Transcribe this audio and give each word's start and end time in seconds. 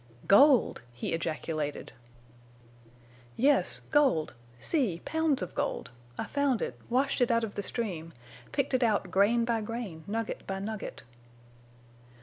"Gold!" 0.25 0.81
he 0.91 1.13
ejaculated. 1.13 1.91
"Yes, 3.37 3.81
gold! 3.91 4.33
See, 4.59 4.99
pounds 5.05 5.43
of 5.43 5.53
gold! 5.53 5.91
I 6.17 6.23
found 6.23 6.59
it—washed 6.63 7.21
it 7.21 7.29
out 7.29 7.43
of 7.43 7.53
the 7.53 7.61
stream—picked 7.61 8.73
it 8.73 8.81
out 8.81 9.11
grain 9.11 9.45
by 9.45 9.61
grain, 9.61 10.03
nugget 10.07 10.47
by 10.47 10.57
nugget!" 10.57 11.03